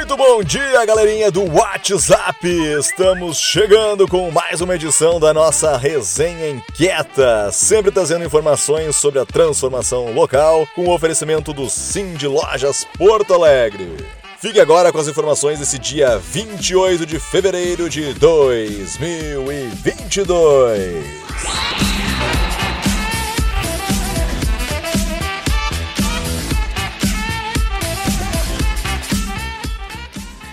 Muito 0.00 0.16
bom 0.16 0.42
dia, 0.42 0.82
galerinha 0.86 1.30
do 1.30 1.44
WhatsApp! 1.44 2.48
Estamos 2.78 3.36
chegando 3.36 4.08
com 4.08 4.30
mais 4.30 4.62
uma 4.62 4.74
edição 4.74 5.20
da 5.20 5.34
nossa 5.34 5.76
resenha 5.76 6.48
inquieta, 6.48 7.52
sempre 7.52 7.90
trazendo 7.90 8.24
informações 8.24 8.96
sobre 8.96 9.20
a 9.20 9.26
transformação 9.26 10.10
local 10.14 10.66
com 10.74 10.86
o 10.86 10.90
oferecimento 10.90 11.52
do 11.52 11.68
Sim 11.68 12.14
de 12.14 12.26
Lojas 12.26 12.86
Porto 12.96 13.34
Alegre. 13.34 13.94
Fique 14.38 14.58
agora 14.58 14.90
com 14.90 14.98
as 14.98 15.06
informações 15.06 15.58
desse 15.58 15.78
dia 15.78 16.18
28 16.18 17.04
de 17.04 17.20
fevereiro 17.20 17.90
de 17.90 18.14
2022. 18.14 21.04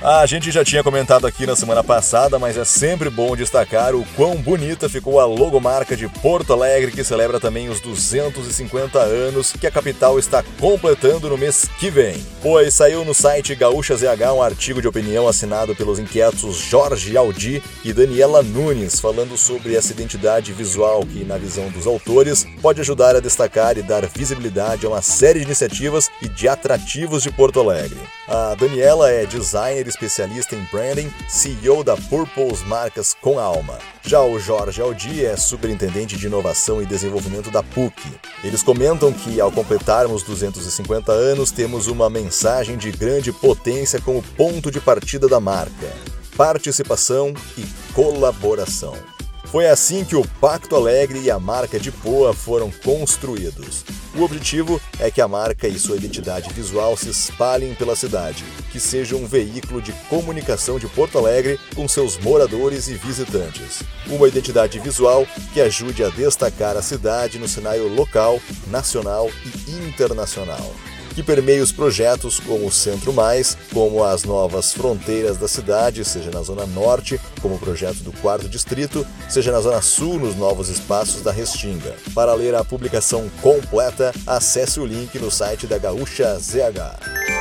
A 0.09 0.25
gente 0.25 0.51
já 0.51 0.63
tinha 0.63 0.81
comentado 0.81 1.27
aqui 1.27 1.45
na 1.45 1.53
semana 1.53 1.83
passada, 1.83 2.39
mas 2.39 2.55
é 2.55 2.63
sempre 2.63 3.09
bom 3.09 3.35
destacar 3.35 3.93
o 3.93 4.05
quão 4.15 4.37
bonita 4.37 4.87
ficou 4.87 5.19
a 5.19 5.25
logomarca 5.25 5.97
de 5.97 6.07
Porto 6.07 6.53
Alegre, 6.53 6.93
que 6.93 7.03
celebra 7.03 7.41
também 7.41 7.67
os 7.67 7.81
250 7.81 8.99
anos 8.99 9.51
que 9.51 9.67
a 9.67 9.71
capital 9.71 10.17
está 10.17 10.41
completando 10.61 11.27
no 11.27 11.37
mês 11.37 11.67
que 11.77 11.89
vem. 11.89 12.25
Pois 12.41 12.73
saiu 12.73 13.03
no 13.03 13.13
site 13.13 13.53
Gaúcha 13.53 13.97
ZH 13.97 14.31
um 14.33 14.41
artigo 14.41 14.81
de 14.81 14.87
opinião 14.87 15.27
assinado 15.27 15.75
pelos 15.75 15.99
inquietos 15.99 16.55
Jorge 16.55 17.17
Aldi 17.17 17.61
e 17.83 17.91
Daniela 17.91 18.41
Nunes, 18.41 19.01
falando 19.01 19.35
sobre 19.35 19.75
essa 19.75 19.91
identidade 19.91 20.53
visual 20.53 21.01
que, 21.01 21.25
na 21.25 21.37
visão 21.37 21.67
dos 21.67 21.85
autores, 21.85 22.47
pode 22.61 22.79
ajudar 22.79 23.17
a 23.17 23.19
destacar 23.19 23.77
e 23.77 23.81
dar 23.81 24.05
visibilidade 24.05 24.85
a 24.85 24.89
uma 24.89 25.01
série 25.01 25.39
de 25.39 25.45
iniciativas 25.45 26.09
e 26.21 26.29
de 26.29 26.47
atrativos 26.47 27.23
de 27.23 27.29
Porto 27.29 27.59
Alegre. 27.59 27.99
A 28.27 28.55
Daniela 28.55 29.09
é 29.09 29.25
designer 29.25 29.87
especialista 29.87 30.53
em 30.53 30.61
branding, 30.69 31.09
CEO 31.29 31.81
da 31.81 31.95
Purpose 31.95 32.61
Marcas 32.65 33.15
com 33.21 33.39
Alma. 33.39 33.79
Já 34.03 34.21
o 34.21 34.37
Jorge 34.37 34.81
Aldi 34.81 35.23
é 35.23 35.37
superintendente 35.37 36.17
de 36.17 36.27
inovação 36.27 36.81
e 36.81 36.85
desenvolvimento 36.85 37.49
da 37.49 37.63
PUC. 37.63 37.95
Eles 38.43 38.61
comentam 38.61 39.13
que, 39.13 39.39
ao 39.39 39.49
completarmos 39.49 40.23
250 40.23 41.09
anos, 41.09 41.51
temos 41.51 41.87
uma 41.87 42.09
mensagem 42.09 42.75
de 42.75 42.91
grande 42.91 43.31
potência 43.31 44.01
como 44.01 44.21
ponto 44.21 44.69
de 44.69 44.81
partida 44.81 45.29
da 45.29 45.39
marca: 45.39 45.93
participação 46.35 47.33
e 47.57 47.65
colaboração. 47.93 48.93
Foi 49.51 49.65
assim 49.65 50.03
que 50.03 50.15
o 50.15 50.27
Pacto 50.41 50.75
Alegre 50.75 51.19
e 51.21 51.31
a 51.31 51.39
marca 51.39 51.79
de 51.79 51.89
Poa 51.89 52.33
foram 52.33 52.69
construídos. 52.83 53.85
O 54.13 54.23
objetivo 54.23 54.81
é 54.99 55.09
que 55.09 55.21
a 55.21 55.27
marca 55.27 55.69
e 55.69 55.79
sua 55.79 55.95
identidade 55.95 56.51
visual 56.53 56.97
se 56.97 57.09
espalhem 57.09 57.73
pela 57.73 57.95
cidade, 57.95 58.43
que 58.71 58.79
seja 58.79 59.15
um 59.15 59.25
veículo 59.25 59.81
de 59.81 59.93
comunicação 60.09 60.77
de 60.77 60.87
Porto 60.87 61.17
Alegre 61.17 61.57
com 61.75 61.87
seus 61.87 62.17
moradores 62.17 62.89
e 62.89 62.95
visitantes. 62.95 63.83
Uma 64.07 64.27
identidade 64.27 64.79
visual 64.79 65.25
que 65.53 65.61
ajude 65.61 66.03
a 66.03 66.09
destacar 66.09 66.75
a 66.75 66.81
cidade 66.81 67.39
no 67.39 67.47
cenário 67.47 67.87
local, 67.87 68.41
nacional 68.69 69.29
e 69.65 69.71
internacional 69.87 70.73
que 71.17 71.23
permeia 71.23 71.63
os 71.63 71.71
projetos 71.71 72.39
como 72.39 72.67
o 72.67 72.71
Centro 72.71 73.11
Mais, 73.11 73.57
como 73.73 74.03
as 74.03 74.23
novas 74.23 74.71
fronteiras 74.71 75.35
da 75.35 75.47
cidade, 75.47 76.05
seja 76.05 76.29
na 76.29 76.43
Zona 76.43 76.67
Norte, 76.67 77.19
como 77.39 77.55
o 77.55 77.59
projeto 77.59 77.97
do 78.03 78.11
Quarto 78.11 78.47
Distrito, 78.49 79.05
seja 79.29 79.51
na 79.51 79.61
Zona 79.61 79.81
Sul, 79.81 80.19
nos 80.19 80.35
novos 80.35 80.69
espaços 80.69 81.21
da 81.21 81.31
Restinga. 81.31 81.95
Para 82.13 82.33
ler 82.33 82.55
a 82.55 82.63
publicação 82.63 83.29
completa, 83.41 84.13
acesse 84.25 84.79
o 84.79 84.85
link 84.85 85.17
no 85.19 85.31
site 85.31 85.67
da 85.67 85.77
Gaúcha 85.77 86.37
ZH. 86.39 87.36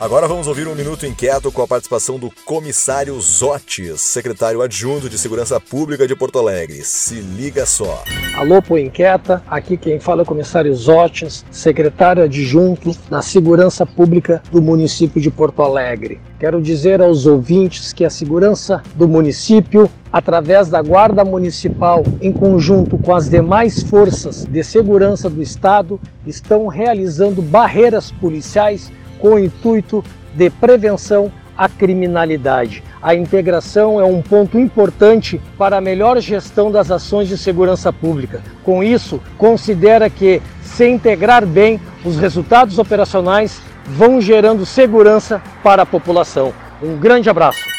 Agora 0.00 0.26
vamos 0.26 0.46
ouvir 0.46 0.66
um 0.66 0.74
minuto 0.74 1.04
inquieto 1.04 1.52
com 1.52 1.60
a 1.60 1.68
participação 1.68 2.18
do 2.18 2.30
comissário 2.46 3.20
Zotes, 3.20 4.00
secretário 4.00 4.62
adjunto 4.62 5.10
de 5.10 5.18
Segurança 5.18 5.60
Pública 5.60 6.08
de 6.08 6.16
Porto 6.16 6.38
Alegre. 6.38 6.82
Se 6.82 7.16
liga 7.16 7.66
só. 7.66 8.02
Alô, 8.34 8.62
Pô 8.62 8.78
Inquieta, 8.78 9.42
aqui 9.46 9.76
quem 9.76 10.00
fala 10.00 10.22
é 10.22 10.24
o 10.24 10.26
comissário 10.26 10.74
Zotes, 10.74 11.44
secretário 11.50 12.22
adjunto 12.22 12.96
da 13.10 13.20
Segurança 13.20 13.84
Pública 13.84 14.42
do 14.50 14.62
município 14.62 15.20
de 15.20 15.30
Porto 15.30 15.60
Alegre. 15.60 16.18
Quero 16.38 16.62
dizer 16.62 17.02
aos 17.02 17.26
ouvintes 17.26 17.92
que 17.92 18.02
a 18.02 18.08
segurança 18.08 18.82
do 18.94 19.06
município 19.06 19.90
através 20.10 20.70
da 20.70 20.80
Guarda 20.80 21.26
Municipal, 21.26 22.02
em 22.22 22.32
conjunto 22.32 22.96
com 22.96 23.14
as 23.14 23.28
demais 23.28 23.82
forças 23.82 24.46
de 24.46 24.64
segurança 24.64 25.28
do 25.28 25.42
Estado, 25.42 26.00
estão 26.26 26.68
realizando 26.68 27.42
barreiras 27.42 28.10
policiais 28.10 28.90
com 29.20 29.34
o 29.34 29.38
intuito 29.38 30.04
de 30.34 30.50
prevenção 30.50 31.30
à 31.56 31.68
criminalidade. 31.68 32.82
A 33.02 33.14
integração 33.14 34.00
é 34.00 34.04
um 34.04 34.20
ponto 34.20 34.58
importante 34.58 35.40
para 35.56 35.76
a 35.76 35.80
melhor 35.80 36.18
gestão 36.20 36.70
das 36.70 36.90
ações 36.90 37.28
de 37.28 37.38
segurança 37.38 37.92
pública. 37.92 38.42
Com 38.64 38.82
isso, 38.82 39.20
considera 39.38 40.10
que, 40.10 40.42
se 40.62 40.88
integrar 40.88 41.46
bem, 41.46 41.80
os 42.04 42.18
resultados 42.18 42.78
operacionais 42.78 43.60
vão 43.86 44.20
gerando 44.20 44.66
segurança 44.66 45.42
para 45.62 45.82
a 45.82 45.86
população. 45.86 46.52
Um 46.82 46.96
grande 46.96 47.28
abraço. 47.28 47.69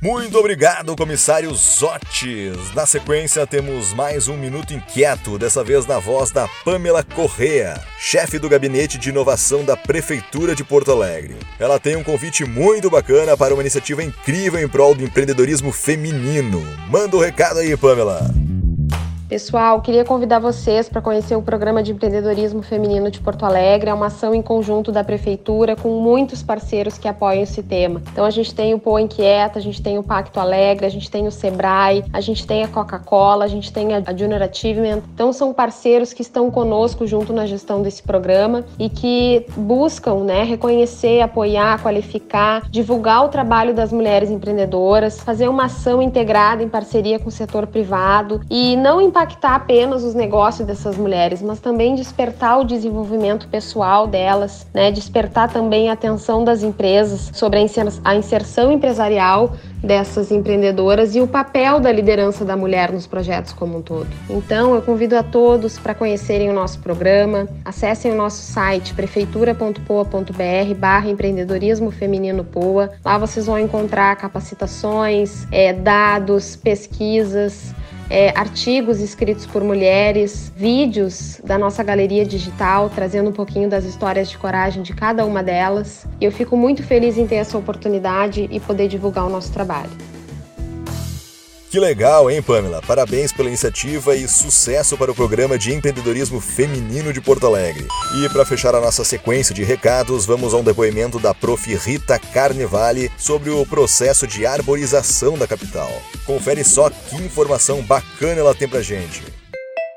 Muito 0.00 0.38
obrigado, 0.38 0.94
comissário 0.94 1.52
Zotes. 1.52 2.72
Na 2.72 2.86
sequência, 2.86 3.44
temos 3.44 3.92
mais 3.92 4.28
um 4.28 4.36
Minuto 4.36 4.72
Inquieto, 4.72 5.36
dessa 5.36 5.64
vez 5.64 5.86
na 5.86 5.98
voz 5.98 6.30
da 6.30 6.46
Pamela 6.64 7.02
Correa, 7.02 7.82
chefe 7.98 8.38
do 8.38 8.48
Gabinete 8.48 8.96
de 8.96 9.08
Inovação 9.08 9.64
da 9.64 9.76
Prefeitura 9.76 10.54
de 10.54 10.62
Porto 10.62 10.92
Alegre. 10.92 11.34
Ela 11.58 11.80
tem 11.80 11.96
um 11.96 12.04
convite 12.04 12.44
muito 12.44 12.88
bacana 12.88 13.36
para 13.36 13.52
uma 13.52 13.62
iniciativa 13.62 14.00
incrível 14.00 14.60
em 14.60 14.68
prol 14.68 14.94
do 14.94 15.02
empreendedorismo 15.02 15.72
feminino. 15.72 16.62
Manda 16.88 17.16
o 17.16 17.18
um 17.18 17.22
recado 17.22 17.58
aí, 17.58 17.76
Pamela. 17.76 18.30
Pessoal, 19.28 19.82
queria 19.82 20.06
convidar 20.06 20.38
vocês 20.38 20.88
para 20.88 21.02
conhecer 21.02 21.36
o 21.36 21.42
programa 21.42 21.82
de 21.82 21.92
empreendedorismo 21.92 22.62
feminino 22.62 23.10
de 23.10 23.20
Porto 23.20 23.44
Alegre. 23.44 23.90
É 23.90 23.94
uma 23.94 24.06
ação 24.06 24.34
em 24.34 24.40
conjunto 24.40 24.90
da 24.90 25.04
prefeitura 25.04 25.76
com 25.76 26.00
muitos 26.00 26.42
parceiros 26.42 26.96
que 26.96 27.06
apoiam 27.06 27.42
esse 27.42 27.62
tema. 27.62 28.00
Então 28.10 28.24
a 28.24 28.30
gente 28.30 28.54
tem 28.54 28.72
o 28.72 28.78
Poa 28.78 29.02
Inquieta, 29.02 29.58
a 29.58 29.62
gente 29.62 29.82
tem 29.82 29.98
o 29.98 30.02
Pacto 30.02 30.40
Alegre, 30.40 30.86
a 30.86 30.88
gente 30.88 31.10
tem 31.10 31.26
o 31.26 31.30
Sebrae, 31.30 32.06
a 32.10 32.22
gente 32.22 32.46
tem 32.46 32.64
a 32.64 32.68
Coca-Cola, 32.68 33.44
a 33.44 33.48
gente 33.48 33.70
tem 33.70 33.88
a 33.94 34.16
Junior 34.16 34.40
Achievement. 34.40 35.02
Então 35.12 35.30
são 35.30 35.52
parceiros 35.52 36.14
que 36.14 36.22
estão 36.22 36.50
conosco 36.50 37.06
junto 37.06 37.30
na 37.30 37.44
gestão 37.44 37.82
desse 37.82 38.02
programa 38.02 38.64
e 38.78 38.88
que 38.88 39.44
buscam, 39.58 40.24
né, 40.24 40.42
reconhecer, 40.42 41.20
apoiar, 41.20 41.82
qualificar, 41.82 42.62
divulgar 42.70 43.26
o 43.26 43.28
trabalho 43.28 43.74
das 43.74 43.92
mulheres 43.92 44.30
empreendedoras, 44.30 45.20
fazer 45.20 45.48
uma 45.48 45.66
ação 45.66 46.00
integrada 46.00 46.62
em 46.62 46.68
parceria 46.68 47.18
com 47.18 47.28
o 47.28 47.32
setor 47.32 47.66
privado 47.66 48.40
e 48.48 48.74
não 48.74 49.02
impactar 49.18 49.56
apenas 49.56 50.04
os 50.04 50.14
negócios 50.14 50.64
dessas 50.64 50.96
mulheres, 50.96 51.42
mas 51.42 51.58
também 51.58 51.96
despertar 51.96 52.60
o 52.60 52.64
desenvolvimento 52.64 53.48
pessoal 53.48 54.06
delas, 54.06 54.64
né? 54.72 54.92
Despertar 54.92 55.52
também 55.52 55.90
a 55.90 55.94
atenção 55.94 56.44
das 56.44 56.62
empresas 56.62 57.28
sobre 57.34 57.58
a 58.04 58.14
inserção 58.14 58.70
empresarial 58.70 59.56
dessas 59.82 60.30
empreendedoras 60.30 61.16
e 61.16 61.20
o 61.20 61.26
papel 61.26 61.80
da 61.80 61.90
liderança 61.90 62.44
da 62.44 62.56
mulher 62.56 62.92
nos 62.92 63.06
projetos 63.06 63.52
como 63.52 63.78
um 63.78 63.82
todo. 63.82 64.08
Então, 64.28 64.74
eu 64.74 64.82
convido 64.82 65.16
a 65.16 65.22
todos 65.22 65.78
para 65.78 65.94
conhecerem 65.94 66.50
o 66.50 66.52
nosso 66.52 66.80
programa, 66.80 67.48
acessem 67.64 68.12
o 68.12 68.16
nosso 68.16 68.42
site 68.42 68.92
prefeitura.poa.br 68.94 71.08
empreendedorismo 71.08 71.90
feminino 71.90 72.44
POA. 72.44 72.90
Lá 73.04 73.18
vocês 73.18 73.46
vão 73.46 73.58
encontrar 73.58 74.14
capacitações, 74.16 75.46
é, 75.50 75.72
dados, 75.72 76.56
pesquisas, 76.56 77.74
é, 78.10 78.30
artigos 78.36 79.00
escritos 79.00 79.46
por 79.46 79.62
mulheres, 79.62 80.52
vídeos 80.56 81.40
da 81.44 81.58
nossa 81.58 81.82
galeria 81.82 82.24
digital, 82.24 82.90
trazendo 82.90 83.30
um 83.30 83.32
pouquinho 83.32 83.68
das 83.68 83.84
histórias 83.84 84.30
de 84.30 84.38
coragem 84.38 84.82
de 84.82 84.94
cada 84.94 85.24
uma 85.24 85.42
delas. 85.42 86.06
E 86.20 86.24
eu 86.24 86.32
fico 86.32 86.56
muito 86.56 86.82
feliz 86.82 87.18
em 87.18 87.26
ter 87.26 87.36
essa 87.36 87.58
oportunidade 87.58 88.48
e 88.50 88.60
poder 88.60 88.88
divulgar 88.88 89.26
o 89.26 89.30
nosso 89.30 89.52
trabalho. 89.52 90.17
Que 91.70 91.78
legal, 91.78 92.30
hein, 92.30 92.40
Pamela? 92.40 92.80
Parabéns 92.80 93.30
pela 93.30 93.48
iniciativa 93.48 94.16
e 94.16 94.26
sucesso 94.26 94.96
para 94.96 95.12
o 95.12 95.14
programa 95.14 95.58
de 95.58 95.74
empreendedorismo 95.74 96.40
feminino 96.40 97.12
de 97.12 97.20
Porto 97.20 97.46
Alegre. 97.46 97.86
E 98.24 98.28
para 98.30 98.46
fechar 98.46 98.74
a 98.74 98.80
nossa 98.80 99.04
sequência 99.04 99.54
de 99.54 99.62
recados, 99.64 100.24
vamos 100.24 100.54
a 100.54 100.56
um 100.56 100.64
depoimento 100.64 101.18
da 101.18 101.34
prof. 101.34 101.74
Rita 101.74 102.18
Carnevale 102.18 103.12
sobre 103.18 103.50
o 103.50 103.66
processo 103.66 104.26
de 104.26 104.46
arborização 104.46 105.36
da 105.36 105.46
capital. 105.46 105.90
Confere 106.24 106.64
só 106.64 106.88
que 106.88 107.16
informação 107.16 107.82
bacana 107.82 108.40
ela 108.40 108.54
tem 108.54 108.66
pra 108.66 108.80
gente. 108.80 109.22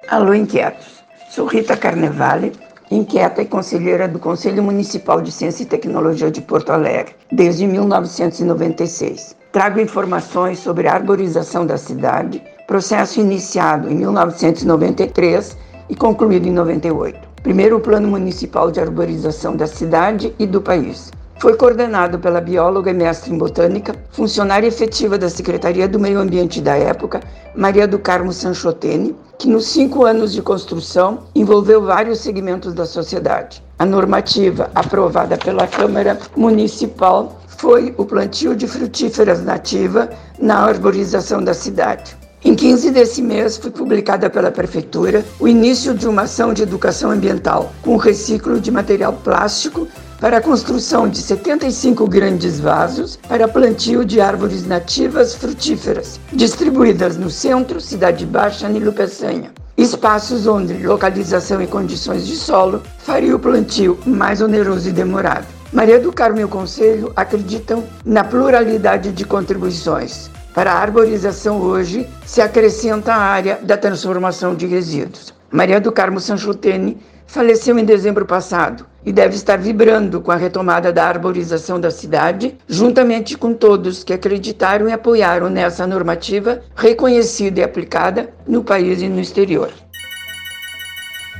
Alô, 0.10 0.34
inquietos. 0.34 1.02
Sou 1.30 1.46
Rita 1.46 1.78
Carnevale, 1.78 2.52
inquieta 2.92 3.42
e 3.42 3.46
conselheira 3.46 4.10
do 4.10 4.20
Conselho 4.20 4.62
Municipal 4.62 5.22
de 5.22 5.32
Ciência 5.32 5.64
e 5.64 5.68
Tecnologia 5.68 6.30
de 6.30 6.42
Porto 6.42 6.74
Alegre, 6.74 7.16
desde 7.32 7.66
1996 7.66 9.40
trago 9.52 9.80
informações 9.80 10.60
sobre 10.60 10.88
a 10.88 10.94
arborização 10.94 11.66
da 11.66 11.78
cidade, 11.78 12.42
processo 12.66 13.20
iniciado 13.20 13.90
em 13.90 13.96
1993 13.96 15.58
e 15.90 15.96
concluído 15.96 16.48
em 16.48 16.52
98. 16.52 17.20
Primeiro, 17.44 17.80
Plano 17.80 18.08
Municipal 18.08 18.72
de 18.72 18.80
Arborização 18.80 19.56
da 19.56 19.68
cidade 19.68 20.34
e 20.40 20.48
do 20.48 20.62
país. 20.62 21.12
Foi 21.42 21.56
coordenado 21.56 22.20
pela 22.20 22.40
bióloga 22.40 22.92
e 22.92 22.94
mestre 22.94 23.34
em 23.34 23.38
botânica, 23.38 23.96
funcionária 24.12 24.68
efetiva 24.68 25.18
da 25.18 25.28
Secretaria 25.28 25.88
do 25.88 25.98
Meio 25.98 26.20
Ambiente 26.20 26.62
da 26.62 26.76
época, 26.76 27.20
Maria 27.56 27.88
do 27.88 27.98
Carmo 27.98 28.32
Sanchotene, 28.32 29.16
que 29.40 29.50
nos 29.50 29.66
cinco 29.66 30.06
anos 30.06 30.34
de 30.34 30.42
construção 30.44 31.24
envolveu 31.34 31.82
vários 31.82 32.20
segmentos 32.20 32.76
da 32.76 32.86
sociedade. 32.86 33.64
A 33.80 33.88
normativa 33.88 34.70
aprovada 34.76 35.36
pela 35.36 35.66
Câmara 35.66 36.20
Municipal 36.38 37.42
foi 37.48 37.92
o 37.98 38.06
plantio 38.06 38.56
de 38.56 38.68
frutíferas 38.68 39.44
nativa 39.44 40.12
na 40.40 40.60
arborização 40.60 41.44
da 41.44 41.56
cidade. 41.56 42.16
Em 42.44 42.56
15 42.56 42.90
desse 42.90 43.22
mês, 43.22 43.58
foi 43.58 43.70
publicada 43.70 44.30
pela 44.30 44.52
Prefeitura 44.52 45.26
o 45.40 45.48
início 45.48 45.96
de 45.96 46.08
uma 46.08 46.24
ação 46.24 46.54
de 46.54 46.62
educação 46.62 47.10
ambiental 47.10 47.72
com 47.82 47.98
reciclo 47.98 48.60
de 48.60 48.70
material 48.72 49.14
plástico 49.24 49.88
para 50.22 50.38
a 50.38 50.42
construção 50.42 51.10
de 51.10 51.18
75 51.18 52.08
grandes 52.08 52.60
vasos 52.60 53.18
para 53.28 53.48
plantio 53.48 54.06
de 54.06 54.22
árvores 54.22 54.68
nativas 54.68 55.34
frutíferas, 55.34 56.20
distribuídas 56.32 57.18
no 57.18 57.32
centro, 57.32 57.82
Cidade 57.82 58.24
Baixa 58.24 58.70
e 58.70 58.92
Peçanha. 58.92 59.52
Espaços 59.76 60.46
onde 60.46 60.86
localização 60.86 61.60
e 61.60 61.66
condições 61.66 62.28
de 62.28 62.36
solo 62.36 62.84
faria 63.00 63.36
o 63.36 63.40
plantio 63.40 63.98
mais 64.06 64.44
oneroso 64.44 64.90
e 64.90 64.92
demorado. 64.92 65.48
Maria 65.74 66.00
do 66.00 66.14
Carmo 66.14 66.40
e 66.40 66.44
o 66.44 66.50
Conselho 66.50 67.12
acreditam 67.16 67.84
na 68.06 68.24
pluralidade 68.24 69.12
de 69.12 69.26
contribuições 69.26 70.30
para 70.54 70.74
a 70.74 70.80
arborização 70.80 71.62
hoje 71.62 72.08
se 72.26 72.42
acrescenta 72.42 73.14
a 73.14 73.18
área 73.18 73.58
da 73.64 73.78
transformação 73.78 74.54
de 74.54 74.68
resíduos. 74.68 75.34
Maria 75.50 75.82
do 75.82 75.92
Carmo 75.92 76.20
Sanchutene 76.20 76.98
faleceu 77.32 77.80
em 77.80 77.86
dezembro 77.86 78.26
passado 78.26 78.86
e 79.06 79.12
deve 79.12 79.36
estar 79.36 79.58
vibrando 79.58 80.20
com 80.20 80.32
a 80.32 80.36
retomada 80.36 80.92
da 80.92 81.06
arborização 81.06 81.80
da 81.80 81.90
cidade, 81.90 82.58
juntamente 82.68 83.38
com 83.38 83.54
todos 83.54 84.04
que 84.04 84.12
acreditaram 84.12 84.90
e 84.90 84.92
apoiaram 84.92 85.50
nessa 85.50 85.88
normativa 85.88 86.62
reconhecida 86.76 87.62
e 87.62 87.64
aplicada 87.64 88.34
no 88.46 88.62
país 88.66 89.02
e 89.02 89.08
no 89.08 89.22
exterior. 89.22 89.72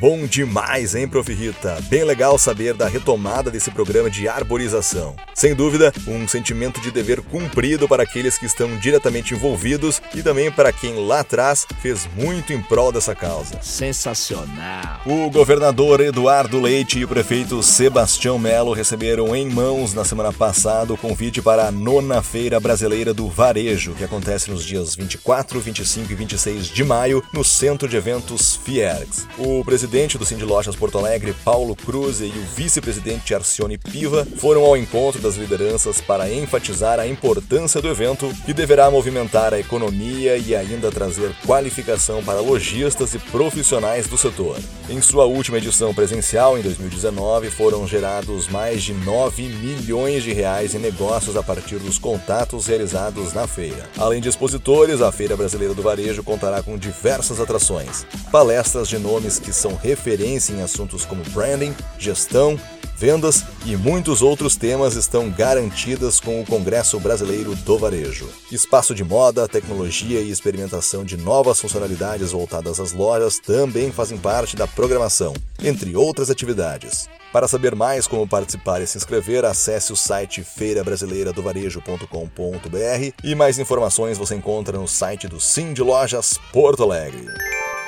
Bom 0.02 0.26
demais, 0.26 0.96
hein, 0.96 1.08
Prof. 1.08 1.32
Rita? 1.32 1.78
Bem 1.84 2.04
legal 2.04 2.36
saber 2.36 2.74
da 2.74 2.88
retomada 2.88 3.52
desse 3.52 3.70
programa 3.70 4.10
de 4.10 4.28
arborização. 4.28 5.16
Sem 5.36 5.54
dúvida, 5.54 5.94
um 6.08 6.28
sentimento 6.28 6.82
de 6.82 6.90
dever 6.90 7.22
cumprido 7.22 7.88
para 7.88 8.02
aqueles 8.02 8.36
que 8.36 8.48
estão 8.48 8.80
diretamente 8.80 9.36
envolvidos 9.36 10.02
e 10.16 10.24
também 10.24 10.52
para 10.52 10.74
quem 10.74 11.06
lá 11.06 11.20
atrás 11.20 11.68
fez 11.84 12.10
muito 12.18 12.52
em 12.52 12.60
prol 12.60 12.92
dessa 12.92 13.14
causa. 13.14 13.62
Sensacional! 13.62 15.02
O 15.06 15.30
governador 15.30 16.02
Eduardo 16.02 16.60
Leite 16.60 16.98
e 16.98 17.06
o 17.06 17.08
prefeito 17.08 17.62
Sebastião 17.62 18.40
Melo 18.40 18.74
receberam 18.74 19.36
em 19.36 19.48
mãos 19.48 19.94
na 19.94 20.04
semana 20.04 20.34
passada 20.34 20.92
o 20.92 20.98
convite 20.98 21.44
para 21.44 21.68
a 21.68 21.72
nona 21.72 22.24
Feira 22.24 22.60
Brasileira 22.60 23.14
do 23.14 23.30
Varejo, 23.30 23.94
que 23.94 24.04
acontece 24.04 24.50
nos 24.50 24.66
dias 24.66 24.96
24, 24.96 25.60
25 25.60 26.12
e 26.12 26.16
26 26.16 26.66
de 26.66 26.84
maio 26.84 27.24
no 27.32 27.44
Centro 27.44 27.88
de 27.88 27.98
Eventos 27.98 28.56
Fiergs. 28.56 29.28
O 29.38 29.64
presidente 29.64 29.91
presidente 29.92 30.18
do 30.18 30.26
Cindy 30.26 30.46
Lojas 30.46 30.74
Porto 30.74 30.98
Alegre, 30.98 31.36
Paulo 31.44 31.76
Cruz, 31.76 32.22
e 32.22 32.28
o 32.28 32.56
vice-presidente 32.56 33.36
Arcione 33.36 33.78
Piva 33.78 34.26
foram 34.38 34.64
ao 34.64 34.78
encontro 34.78 35.22
das 35.22 35.36
lideranças 35.36 36.00
para 36.00 36.32
enfatizar 36.32 36.98
a 36.98 37.06
importância 37.06 37.82
do 37.82 37.90
evento, 37.90 38.34
que 38.46 38.54
deverá 38.54 38.90
movimentar 38.90 39.54
a 39.54 39.60
economia 39.60 40.38
e 40.38 40.56
ainda 40.56 40.90
trazer 40.90 41.36
qualificação 41.46 42.24
para 42.24 42.40
lojistas 42.40 43.14
e 43.16 43.20
profissionais 43.20 44.08
do 44.08 44.18
setor. 44.18 44.58
Em 44.90 45.02
sua 45.02 45.26
última 45.26 45.58
edição 45.58 45.94
presencial, 45.94 46.58
em 46.58 46.62
2019, 46.62 47.52
foram 47.52 47.86
gerados 47.86 48.48
mais 48.48 48.84
de 48.84 48.94
9 48.94 49.44
milhões 49.44 50.24
de 50.24 50.32
reais 50.32 50.74
em 50.74 50.80
negócios 50.80 51.36
a 51.36 51.44
partir 51.44 51.80
dos 51.80 52.00
contatos 52.00 52.66
realizados 52.66 53.34
na 53.34 53.46
feira. 53.46 53.90
Além 53.98 54.22
de 54.22 54.30
expositores, 54.30 55.02
a 55.02 55.12
Feira 55.12 55.36
Brasileira 55.36 55.74
do 55.74 55.82
Varejo 55.82 56.24
contará 56.24 56.64
com 56.64 56.78
diversas 56.78 57.42
atrações, 57.42 58.06
palestras 58.32 58.88
de 58.88 58.98
nomes 58.98 59.38
que 59.38 59.52
são 59.52 59.81
referência 59.82 60.54
em 60.54 60.62
assuntos 60.62 61.06
como 61.06 61.24
branding, 61.32 61.74
gestão, 61.98 62.60
vendas 63.02 63.44
e 63.66 63.76
muitos 63.76 64.22
outros 64.22 64.56
temas 64.56 64.96
estão 64.96 65.32
garantidas 65.32 66.20
com 66.20 66.40
o 66.40 66.46
Congresso 66.46 67.00
Brasileiro 67.00 67.56
do 67.56 67.78
Varejo. 67.78 68.30
Espaço 68.52 68.94
de 68.94 69.04
moda, 69.04 69.48
tecnologia 69.48 70.22
e 70.22 70.30
experimentação 70.30 71.04
de 71.04 71.18
novas 71.18 71.60
funcionalidades 71.60 72.32
voltadas 72.32 72.80
às 72.80 72.92
lojas 72.92 73.40
também 73.40 73.92
fazem 73.92 74.20
parte 74.20 74.56
da 74.56 74.68
programação, 74.68 75.34
entre 75.64 75.96
outras 75.96 76.30
atividades. 76.30 77.10
Para 77.34 77.48
saber 77.48 77.76
mais 77.76 78.06
como 78.06 78.28
participar 78.28 78.82
e 78.82 78.88
se 78.88 78.98
inscrever, 78.98 79.46
acesse 79.46 79.94
o 79.94 79.96
site 79.96 80.44
feirabrasileiradovarejo.com.br 80.44 83.14
e 83.24 83.34
mais 83.34 83.58
informações 83.58 84.18
você 84.18 84.36
encontra 84.36 84.78
no 84.78 84.88
site 84.88 85.28
do 85.28 85.40
Sim 85.40 85.74
de 85.74 85.82
Lojas 85.82 86.38
Porto 86.52 86.84
Alegre. 86.84 87.26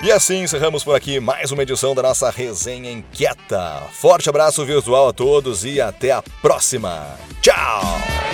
E 0.04 0.12
assim 0.12 0.44
encerramos 0.44 0.84
por 0.84 0.94
aqui 0.98 1.18
mais 1.18 1.50
uma 1.54 1.64
edição 1.64 1.96
da 1.96 2.02
nossa 2.02 2.30
resenha 2.30 2.92
inquieta. 2.92 3.84
Forte 3.94 4.30
abraço 4.30 4.66
virtual 4.66 5.08
a 5.08 5.14
todos 5.14 5.64
e 5.64 5.80
até 5.80 6.12
a 6.12 6.22
próxima. 6.42 7.08
Tchau! 7.42 8.33